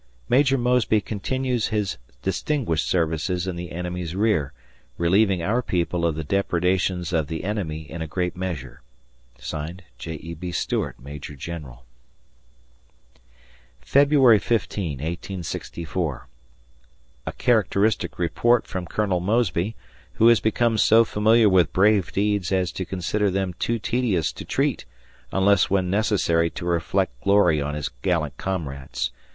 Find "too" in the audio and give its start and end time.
23.53-23.77